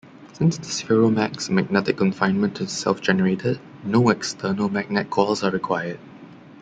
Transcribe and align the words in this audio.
Since 0.33 0.57
the 0.57 0.63
spheromak's 0.63 1.51
magnetic 1.51 1.97
confinement 1.97 2.59
is 2.59 2.71
self-generated, 2.71 3.59
no 3.83 4.09
external 4.09 4.67
magnet 4.67 5.11
coils 5.11 5.43
are 5.43 5.51
required. 5.51 5.99